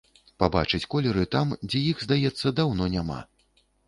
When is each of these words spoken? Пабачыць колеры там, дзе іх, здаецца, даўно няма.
Пабачыць 0.43 0.85
колеры 0.93 1.25
там, 1.35 1.51
дзе 1.67 1.81
іх, 1.89 2.01
здаецца, 2.05 2.53
даўно 2.61 2.89
няма. 2.95 3.19